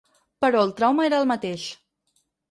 Però 0.43 0.61
el 0.67 0.71
trauma 0.79 1.05
era 1.07 1.19
el 1.23 1.29
mateix. 1.31 1.65